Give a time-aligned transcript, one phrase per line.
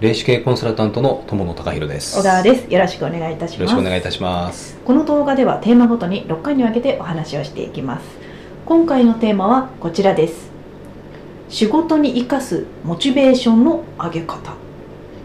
[0.00, 2.16] 霊視系コンサルタントの友野隆弘です。
[2.16, 2.72] 小川です。
[2.72, 3.58] よろしくお願いいたします。
[3.58, 4.78] よろしくお願いいたします。
[4.84, 8.06] この動画ではテーマごとに6回に分けてお話をしていきます。
[8.64, 10.52] 今回のテーマはこちらです。
[11.48, 14.52] 仕事に生かすモチベーションの上げ方。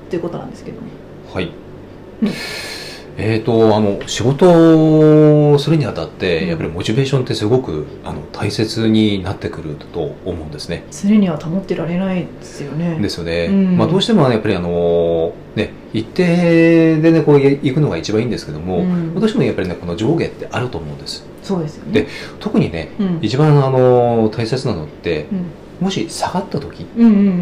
[0.10, 0.88] ということなんですけども
[1.32, 1.52] はい、
[2.24, 2.30] うん
[3.16, 6.48] えーとあの仕事をするにあたって、うん。
[6.50, 10.84] やっぱりモチベーションってすごくあの大切になってくると思うんですね。
[10.92, 12.98] 常には保ってられないですよね。
[13.00, 13.78] ですよね、うん。
[13.78, 19.14] まあ、どうしてもやっぱりあのね一定でねこう行くのが一番いいんですけども、うん。
[19.14, 21.26] どうしてもやっぱりねこの上下ってあると思うんです。
[21.44, 21.92] そうですよね。
[22.02, 22.08] で
[22.40, 23.20] 特にねうん。
[23.22, 25.46] 一番あの大切なのってうん
[25.80, 26.86] もし下がった時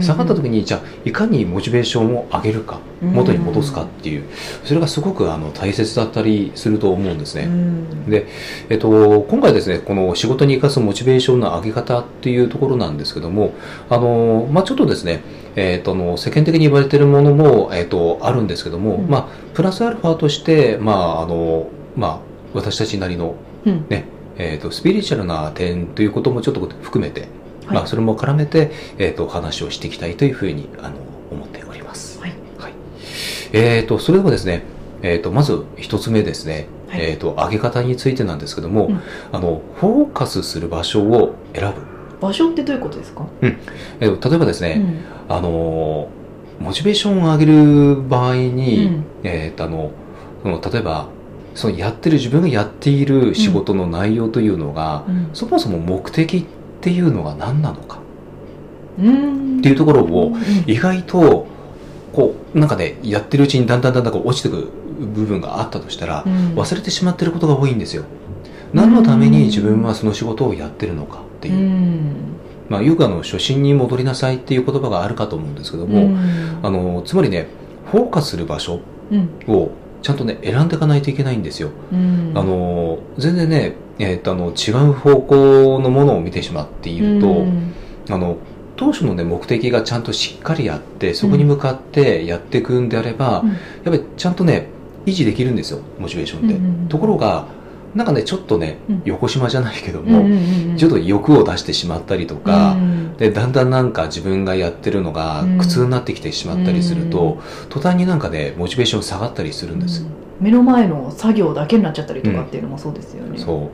[0.02, 3.14] 下がった時にじゃあいかにモチベーションを上げるかうん。
[3.14, 4.24] 元に戻すかっていう
[4.64, 8.10] それがすごくあの大切だったりすると思うんですね、うん。
[8.10, 8.28] で、
[8.70, 13.54] えっと、今回ですねこの仕事に生かすモチベーションの上げ方っていうところなんですけども
[13.90, 15.22] あの、まあ、ちょっとですね
[15.56, 19.10] えっとあの世間的に言われているものも、えっと、あるんですけども、うん。
[19.10, 22.20] まあ、プラスアルファとして、まああのまあ、
[22.54, 23.36] 私たちなりの、
[23.66, 23.86] うん。
[23.90, 24.06] ね
[24.38, 27.28] えっとスピリチュアルな点ということもちょっと含めて、
[27.72, 27.78] はい。
[27.78, 30.96] まあ、それも絡めて、えっと話をしていきたいというふうにあの
[31.32, 32.20] 思っております。
[32.20, 32.34] はい。
[32.58, 32.74] はい。
[33.54, 34.64] えっとそれではですね、
[35.02, 37.02] えっとまず一つ目ですね、はい。
[37.02, 39.02] えっと上げ方についてなんですけども、うん。
[39.32, 41.82] あのフォーカスする場所を選ぶ、
[42.20, 43.26] 場所ってどういうことですか？
[44.00, 45.36] えっと例えばですね、うん。
[45.36, 46.10] あの
[46.60, 49.06] モチベーションを上げる場合に、うん。
[49.24, 49.92] えっとあの
[50.44, 51.08] その例えば
[51.54, 55.30] そのやってる自分がやっている仕事の内容というのが、うん。
[55.34, 56.46] そもそも目的
[56.82, 58.00] っていうのが何なのか？
[59.00, 59.60] うん。
[59.60, 60.42] っていうところをうん。
[60.66, 61.46] 意外と
[62.12, 64.68] こうなんかねやってるうちにだんだんだんだん落ちてくる
[65.06, 66.56] 部分があったとしたら、うん。
[66.56, 68.04] 忘れてしまってることが多いんですよ。
[68.74, 72.16] 何のために自分はその仕事をやってるのかっていう、うん。
[72.70, 76.60] まあ、よくあの初心に戻りなさいっていう言葉があるかと思うんですけども、うん。
[76.64, 77.48] あのつまりね
[77.92, 78.80] フォーカスする場所
[79.12, 79.30] うん。
[79.48, 79.72] を
[80.02, 82.32] ちゃんとね選んでいかないといけないんですよ、うん。
[82.34, 87.74] あの全然ね、えーっとあの違う方向のものを見てしまっていると、うん。
[88.10, 88.38] あの
[88.76, 93.50] 当初のね目的がちゃんとしっかりあってそこに向かってやっていくんであれば、うん。
[93.50, 94.68] やっぱりちゃんとね
[95.06, 96.88] 維持できるんですよモチベーションって、うんうんうん。
[96.88, 97.48] ところが
[97.96, 99.02] なんかねちょっとね、うん。
[99.06, 100.78] 横島じゃないけどうんも、うんうん。
[100.78, 110.10] ちょっと欲を出してしまったりとか、うんでだんだんなんか自分がやってるのが苦痛になってきてしまったりすると、途端になんかねモチベーション下がったりするんです、うん。
[110.40, 113.70] 目の前の作業だけになっちゃったりとかっていうのもそうですよね、そ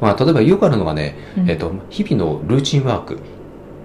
[0.00, 0.04] う。
[0.04, 1.50] まあ例えばよくあるのがね、うん。
[1.50, 3.20] えっと日々のルーチンワーク、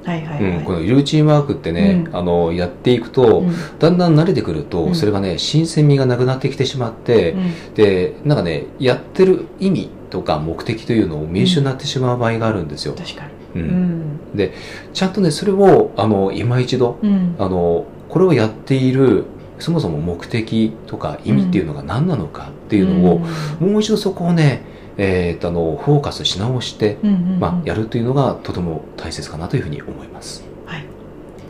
[0.05, 2.15] はいはいはい、うん、このルーチンワークってね、うん。
[2.15, 3.79] あのやっていくと、うん。
[3.79, 4.95] だんだん慣れてくると、うん。
[4.95, 7.73] それがね新鮮味がなくなってきてしまって、うん。
[7.73, 13.61] でなんかねやってる意味とか目的というのを見失ってしまう場合があるんですよ、確かうん。
[13.63, 14.51] にうん。
[14.93, 17.35] ちゃんとねそれをあの今一度うん。
[17.39, 19.25] あのこれをやっている
[19.59, 23.19] そもそも目的とか意味っていうのが何なのかっていうのを、
[23.59, 24.61] もう一度そこをね、
[24.97, 27.39] えーっとあのフォーカスし直して、うんうんうん。
[27.39, 30.43] まあ、やるというのがとても大切かなというふうに思います。
[30.65, 30.85] はい。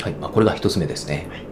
[0.01, 0.13] はい。
[0.13, 1.27] まあ、これが一つ目ですね。
[1.29, 1.45] はい